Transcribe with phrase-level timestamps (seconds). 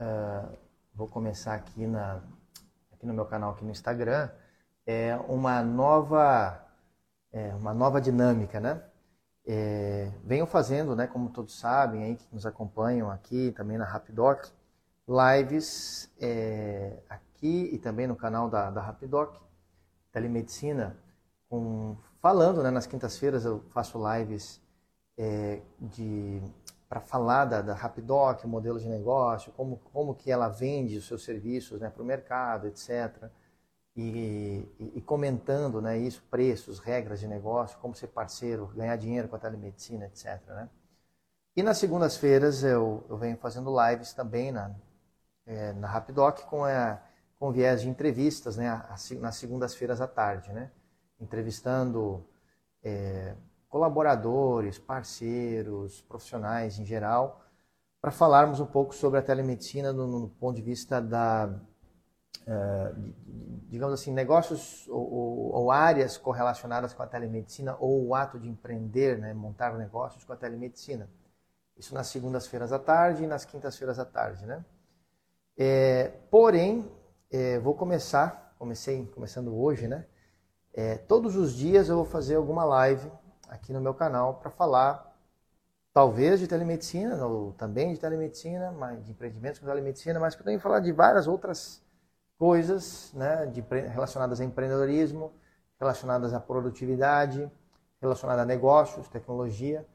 [0.00, 0.56] uh,
[0.94, 2.20] vou começar aqui, na,
[2.92, 4.30] aqui no meu canal, aqui no Instagram,
[4.86, 6.64] é uma nova,
[7.32, 8.82] é, uma nova dinâmica, né?
[9.44, 14.46] É, venho fazendo, né, como todos sabem, aí que nos acompanham aqui, também na Rapidoc,
[15.08, 19.36] lives é, aqui e também no canal da, da Rapidoc,
[20.10, 20.96] Telemedicina,
[21.48, 24.60] com, falando, né, nas quintas-feiras eu faço lives
[25.16, 26.42] é, de
[26.88, 31.24] para falar da, da Rapidoc, modelo de negócio, como, como que ela vende os seus
[31.24, 33.30] serviços né, para o mercado, etc.
[33.96, 39.26] E, e, e, comentando né, isso, preços, regras de negócio, como ser parceiro, ganhar dinheiro
[39.26, 40.40] com a telemedicina, etc.
[40.48, 40.68] Né?
[41.56, 44.70] E nas segundas-feiras eu, eu venho fazendo lives também na,
[45.46, 47.00] é, na Rapidoc com, a,
[47.38, 48.84] com viés de entrevistas né,
[49.20, 50.70] nas segundas-feiras à tarde, né?
[51.18, 52.22] entrevistando
[52.82, 53.34] é,
[53.76, 57.42] colaboradores, parceiros, profissionais em geral,
[58.00, 61.54] para falarmos um pouco sobre a telemedicina no, no ponto de vista da,
[62.46, 63.14] uh,
[63.68, 68.48] digamos assim, negócios ou, ou, ou, áreas correlacionadas com a telemedicina ou o ato de
[68.48, 71.06] empreender, né, montar negócios com a telemedicina.
[71.76, 74.64] Isso nas segundas-feiras à tarde e nas quintas-feiras à tarde, né?
[75.58, 76.90] É, porém,
[77.30, 80.06] é, vou começar, comecei começando hoje, né?
[80.72, 83.10] É, todos os dias eu vou fazer alguma live
[83.48, 85.14] aqui no meu canal para falar
[85.92, 90.80] talvez de telemedicina, ou também de telemedicina, mas de empreendimentos com telemedicina, mas também falar
[90.80, 91.82] de várias outras
[92.38, 95.32] coisas né, de, relacionadas a empreendedorismo,
[95.78, 97.50] relacionadas à produtividade,
[98.00, 99.86] relacionadas a negócios, tecnologia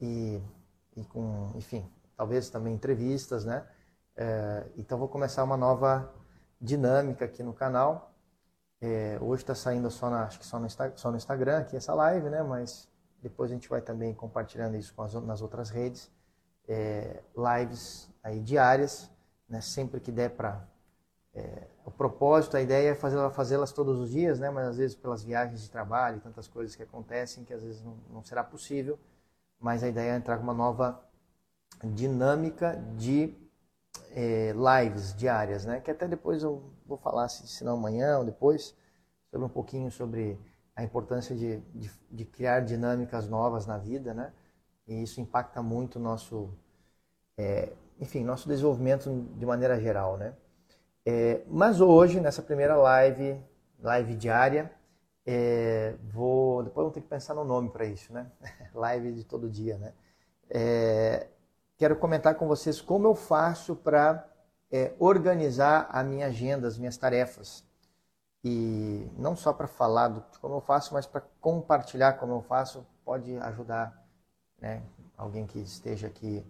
[0.00, 0.42] e,
[0.96, 3.64] e com, enfim, talvez também entrevistas, né?
[4.16, 6.12] É, então vou começar uma nova
[6.60, 8.10] dinâmica aqui no canal
[8.80, 11.94] é, hoje está saindo só, na, acho que só no, só no Instagram aqui essa
[11.94, 12.42] live, né?
[12.42, 12.88] Mas
[13.22, 16.10] depois a gente vai também compartilhando isso as, nas outras redes.
[16.68, 19.10] É, lives aí diárias,
[19.48, 19.60] né?
[19.60, 20.66] Sempre que der para
[21.34, 24.50] é, o propósito, a ideia é fazê-las fazê todos os dias, né?
[24.50, 27.96] Mas às vezes pelas viagens de trabalho, tantas coisas que acontecem que às vezes não,
[28.10, 28.98] não será possível.
[29.58, 31.00] Mas a ideia é entrar com uma nova
[31.82, 33.34] dinâmica de
[34.16, 35.78] é, lives diárias, né?
[35.78, 38.74] Que até depois eu vou falar, se não amanhã ou depois,
[39.30, 40.40] sobre um pouquinho sobre
[40.74, 44.32] a importância de, de, de, criar dinâmicas novas na vida, né?
[44.88, 46.50] E isso impacta muito o nosso,
[47.36, 50.34] é, enfim, nosso desenvolvimento de maneira geral, né?
[51.04, 53.38] É, mas hoje, nessa primeira live,
[53.80, 54.72] live diária,
[55.26, 58.30] é, vou, depois vou ter que pensar no nome para isso, né?
[58.74, 59.92] live de todo dia, né?
[61.76, 64.26] Quero comentar com vocês como eu faço para
[64.70, 67.64] é, organizar a minha agenda, as minhas tarefas.
[68.42, 72.86] E não só para falar do como eu faço, mas para compartilhar como eu faço,
[73.04, 74.06] pode ajudar
[74.60, 74.82] né,
[75.16, 76.46] alguém que esteja aqui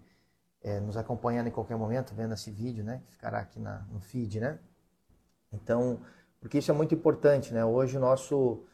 [0.62, 4.40] é, nos acompanhando em qualquer momento, vendo esse vídeo, né, ficará aqui na, no feed,
[4.40, 4.58] né?
[5.52, 6.00] Então,
[6.40, 7.64] porque isso é muito importante, né?
[7.64, 8.64] Hoje o nosso,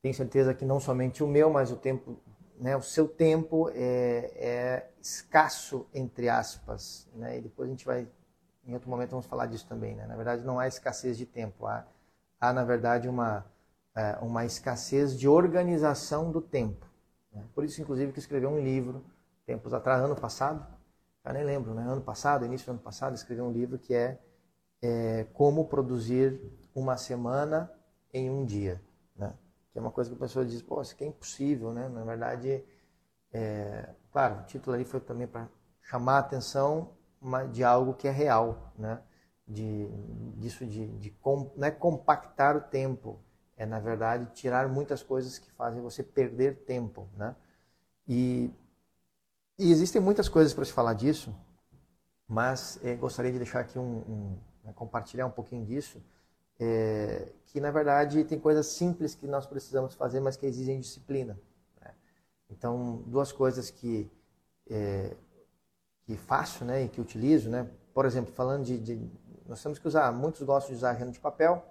[0.00, 2.18] tenho certeza que não somente o meu, mas o tempo,
[2.60, 7.38] né, o seu tempo é, é escasso entre aspas, né?
[7.38, 8.08] E depois a gente vai
[8.68, 9.96] em outro momento vamos falar disso também.
[9.96, 10.06] Né?
[10.06, 11.86] Na verdade, não há escassez de tempo, há,
[12.38, 13.46] há na verdade, uma,
[13.94, 16.86] é, uma escassez de organização do tempo.
[17.32, 17.42] Né?
[17.54, 19.02] Por isso, inclusive, que escreveu um livro,
[19.46, 20.66] tempos atrás, ano passado,
[21.24, 21.82] já nem lembro, né?
[21.82, 24.18] ano passado, início do ano passado, escreveu um livro que é,
[24.82, 26.38] é Como Produzir
[26.74, 27.72] uma Semana
[28.12, 28.80] em um Dia.
[29.78, 31.88] Que é uma coisa que a pessoa diz, pô, isso aqui é impossível, né?
[31.88, 32.64] Na verdade,
[33.32, 33.88] é...
[34.10, 35.48] claro, o título ali foi também para
[35.82, 36.96] chamar a atenção
[37.52, 39.00] de algo que é real, né?
[39.46, 39.88] De,
[40.36, 43.20] disso de, de com, não é compactar o tempo,
[43.56, 47.36] é na verdade tirar muitas coisas que fazem você perder tempo, né?
[48.06, 48.50] E,
[49.56, 51.32] e existem muitas coisas para se falar disso,
[52.26, 56.02] mas é, gostaria de deixar aqui um, um né, compartilhar um pouquinho disso,
[56.58, 61.38] é, que na verdade tem coisas simples que nós precisamos fazer, mas que exigem disciplina.
[61.80, 61.94] Né?
[62.50, 64.10] Então, duas coisas que
[64.70, 65.16] é,
[66.08, 67.68] que faço né, e que utilizo, né?
[67.92, 69.10] Por exemplo, falando de, de,
[69.46, 70.10] Nós temos que usar.
[70.10, 71.62] Muitos gostam de usar agenda de papel,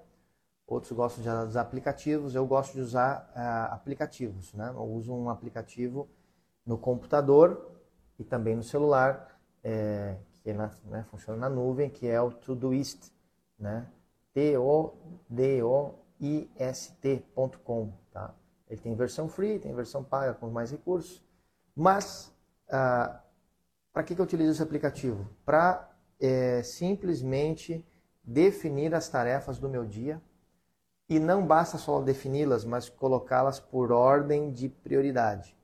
[0.67, 2.35] outros gostam de usar aplicativos.
[2.35, 4.69] Eu gosto de usar uh, aplicativos, né?
[4.69, 6.07] Eu uso um aplicativo
[6.63, 7.71] no computador
[8.19, 12.31] e também no celular, é, que é na, né, funciona na nuvem, que é o
[12.31, 13.11] Todoist,
[13.57, 13.87] né?
[14.37, 14.93] T-O-D-O-I-S-T.com,
[18.11, 18.35] tá?
[18.69, 21.25] Ele tem versão free, tem versão paga com mais recursos,
[21.75, 22.31] mas
[22.67, 23.17] uh,
[23.91, 25.27] para que, que eu utilizo esse aplicativo?
[25.43, 25.89] Para
[26.21, 27.83] é, simplesmente
[28.23, 30.21] definir as tarefas do meu dia
[31.09, 35.57] e não basta só defini-las, mas colocá-las por ordem de prioridade.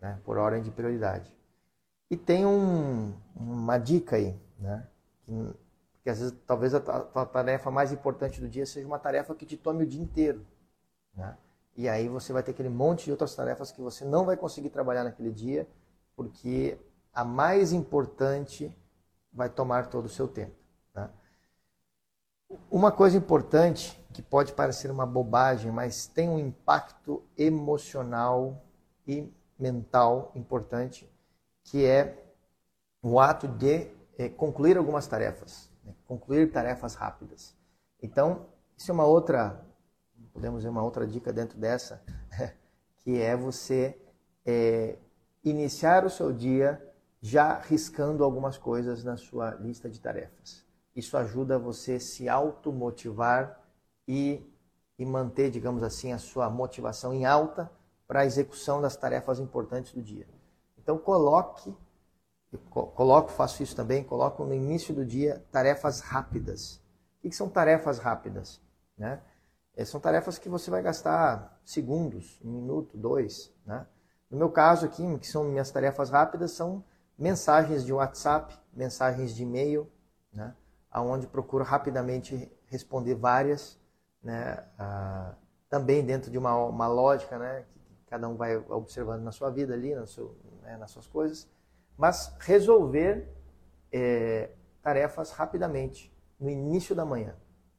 [0.00, 0.18] Né?
[0.24, 1.32] Por ordem de prioridade.
[2.10, 4.84] E tem um, uma dica aí, né?
[6.00, 9.44] Porque às vezes talvez a tua tarefa mais importante do dia seja uma tarefa que
[9.44, 10.46] te tome o dia inteiro.
[11.14, 11.36] Né?
[11.76, 14.70] E aí você vai ter aquele monte de outras tarefas que você não vai conseguir
[14.70, 15.68] trabalhar naquele dia,
[16.16, 16.78] porque
[17.12, 18.74] a mais importante
[19.30, 20.56] vai tomar todo o seu tempo.
[20.94, 21.10] Né?
[22.70, 28.60] Uma coisa importante, que pode parecer uma bobagem, mas tem um impacto emocional
[29.06, 31.08] e mental importante,
[31.62, 32.24] que é
[33.02, 33.88] o ato de
[34.18, 35.69] é, concluir algumas tarefas?
[36.10, 37.56] Concluir tarefas rápidas.
[38.02, 38.46] Então,
[38.76, 39.64] isso é uma outra,
[40.32, 42.02] podemos dizer uma outra dica dentro dessa,
[42.98, 43.96] que é você
[44.44, 44.96] é,
[45.44, 46.84] iniciar o seu dia
[47.22, 50.66] já riscando algumas coisas na sua lista de tarefas.
[50.96, 53.60] Isso ajuda você se automotivar
[54.08, 54.44] e,
[54.98, 57.70] e manter, digamos assim, a sua motivação em alta
[58.08, 60.26] para a execução das tarefas importantes do dia.
[60.76, 61.72] Então coloque,
[62.52, 66.82] eu coloco, faço isso também, coloco no início do dia tarefas rápidas.
[67.18, 68.60] O que são tarefas rápidas?
[68.98, 69.20] Né?
[69.76, 73.52] É, são tarefas que você vai gastar segundos, um minuto, dois.
[73.64, 73.86] Né?
[74.28, 76.84] No meu caso aqui, que são minhas tarefas rápidas, são
[77.16, 79.90] mensagens de WhatsApp, mensagens de e-mail,
[80.32, 80.54] né?
[80.90, 83.78] aonde procuro rapidamente responder várias,
[84.22, 84.64] né?
[84.78, 85.34] Ah,
[85.68, 87.64] também dentro de uma, uma lógica, né?
[87.98, 90.76] que cada um vai observando na sua vida ali, seu, né?
[90.76, 91.48] nas suas coisas,
[91.96, 93.28] mas resolver
[93.92, 94.50] é,
[94.82, 97.34] tarefas rapidamente, no início da manhã.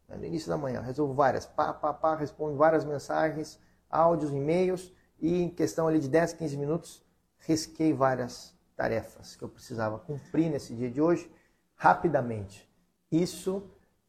[0.07, 0.17] Né?
[0.17, 3.59] No início da manhã, resolvo várias, pá, pá, pá, respondo várias mensagens,
[3.89, 7.05] áudios, e-mails, e em questão ali de 10, 15 minutos,
[7.39, 11.31] risquei várias tarefas que eu precisava cumprir nesse dia de hoje
[11.75, 12.69] rapidamente.
[13.11, 13.63] Isso,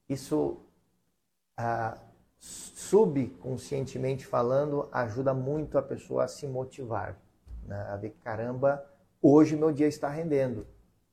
[0.08, 0.58] isso
[1.56, 1.98] ah,
[2.38, 7.16] subconscientemente falando, ajuda muito a pessoa a se motivar,
[7.64, 7.80] né?
[7.90, 8.84] a ver caramba,
[9.22, 10.66] hoje meu dia está rendendo.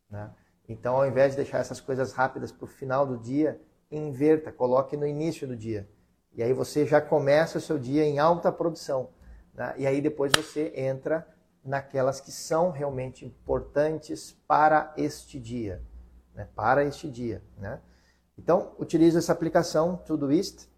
[0.10, 0.30] Né?
[0.68, 3.62] Então, ao invés de deixar essas coisas rápidas para o final do dia,
[3.92, 5.88] inverta, coloque no início do dia.
[6.34, 9.10] E aí você já começa o seu dia em alta produção.
[9.54, 9.74] Né?
[9.78, 11.28] E aí depois você entra
[11.64, 15.84] naquelas que são realmente importantes para este dia,
[16.34, 16.48] né?
[16.56, 17.82] para este dia, né?
[18.38, 20.70] Então, utilizo essa aplicação Todoist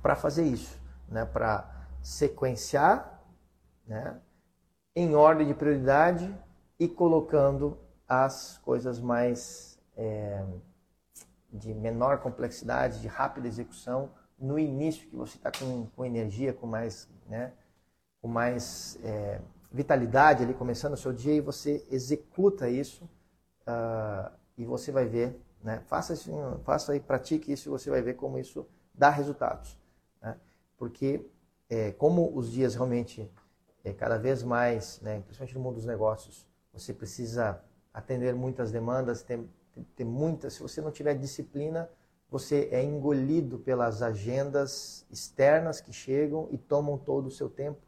[0.00, 1.26] para fazer isso, né?
[1.26, 3.22] Para sequenciar,
[3.86, 4.18] né?
[4.94, 6.34] Em ordem de prioridade
[6.78, 7.78] e colocando
[8.08, 10.44] as coisas mais é,
[11.52, 16.66] de menor complexidade, de rápida execução no início que você está com, com energia, com
[16.66, 17.52] mais, né?
[18.20, 19.40] Com mais é,
[19.70, 23.04] vitalidade ali, começando o seu dia, e você executa isso
[23.62, 25.82] uh, e você vai ver, né?
[25.86, 26.32] faça, isso,
[26.64, 29.78] faça e pratique isso e você vai ver como isso dá resultados.
[30.20, 30.36] Né?
[30.76, 31.24] Porque
[31.68, 33.30] é, como os dias realmente,
[33.84, 37.62] é, cada vez mais, né, principalmente no mundo dos negócios, você precisa
[37.92, 39.44] atender muitas demandas, ter,
[39.96, 41.90] ter muitas, se você não tiver disciplina,
[42.28, 47.80] você é engolido pelas agendas externas que chegam e tomam todo o seu tempo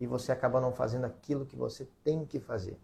[0.00, 2.78] e você acaba não fazendo aquilo que você tem que fazer.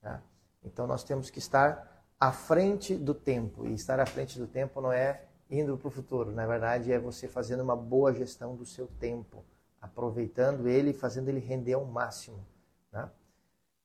[0.00, 0.22] Tá?
[0.62, 3.66] Então nós temos que estar à frente do tempo.
[3.66, 6.30] E estar à frente do tempo não é indo para o futuro.
[6.30, 9.42] Na verdade, é você fazendo uma boa gestão do seu tempo,
[9.80, 12.44] aproveitando ele e fazendo ele render ao máximo.
[12.90, 13.10] Tá?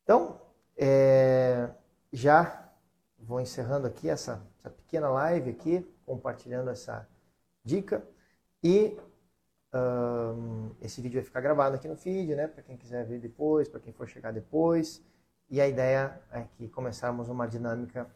[0.04, 0.42] Então,
[0.78, 1.70] é,
[2.12, 2.70] já
[3.18, 7.08] vou encerrando aqui essa, essa pequena live aqui, compartilhando essa
[7.64, 8.04] dica.
[8.64, 8.98] E
[9.74, 12.48] um, esse vídeo vai ficar gravado aqui no feed, né?
[12.48, 15.04] Para quem quiser ver depois, para quem for chegar depois.
[15.50, 18.10] E a ideia é que começarmos uma dinâmica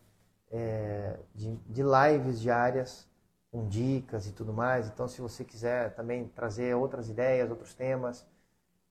[0.51, 3.08] é, de, de lives diárias
[3.51, 4.87] com dicas e tudo mais.
[4.87, 8.25] Então, se você quiser também trazer outras ideias, outros temas,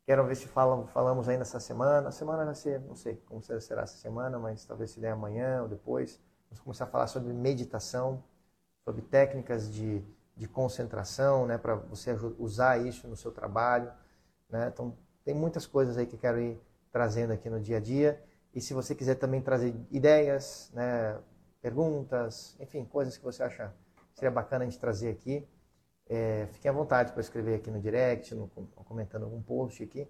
[0.05, 2.09] quero ver se falam, falamos ainda essa semana.
[2.09, 5.63] A semana vai ser, não sei como será essa semana, mas talvez se der amanhã
[5.63, 6.21] ou depois.
[6.51, 8.23] Vamos começar a falar sobre meditação,
[8.85, 10.05] sobre técnicas de
[10.39, 13.93] de concentração, né, para você usar isso no seu trabalho.
[14.49, 14.71] Né?
[14.73, 16.59] Então, tem muitas coisas aí que quero ir
[16.93, 18.23] trazendo aqui no dia a dia.
[18.55, 21.19] E se você quiser também trazer ideias, né,
[21.61, 23.75] perguntas, enfim, coisas que você achar
[24.19, 25.47] seria bacana a gente trazer aqui,
[26.09, 30.09] é, fiquem à vontade para escrever aqui no direct, no, comentando algum post aqui.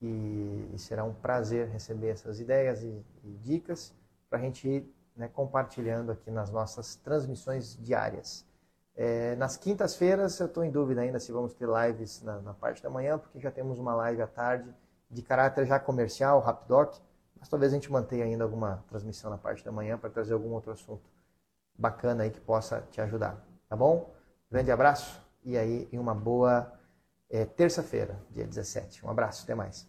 [0.00, 3.92] E, e, será um prazer receber essas ideias e, e dicas
[4.30, 8.46] para a gente ir né, compartilhando aqui nas nossas transmissões diárias.
[8.94, 12.82] É, nas quintas-feiras eu estou em dúvida ainda se vamos ter lives na, na, parte
[12.82, 14.72] da manhã, porque já temos uma live à tarde
[15.10, 16.96] de caráter já comercial, Rapidoc,
[17.38, 20.50] mas talvez a gente mantenha ainda alguma transmissão na parte da manhã para trazer algum
[20.50, 21.08] outro assunto
[21.78, 24.12] bacana aí que possa te ajudar, tá bom?
[24.50, 26.72] Grande abraço e aí em uma boa
[27.30, 29.06] é, terça-feira, dia 17.
[29.06, 29.88] Um abraço, até mais.